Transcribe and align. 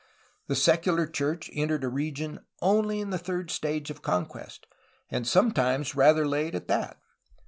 The 0.47 0.55
secular 0.55 1.05
church 1.05 1.47
entered 1.53 1.83
a 1.83 1.87
region 1.87 2.39
only 2.59 3.01
in 3.01 3.11
the 3.11 3.19
third 3.19 3.51
stage 3.51 3.91
of 3.91 4.01
conquest, 4.01 4.65
and 5.11 5.27
sometimes 5.27 5.93
rather 5.93 6.27
late 6.27 6.55
in 6.55 6.65
that. 6.65 6.97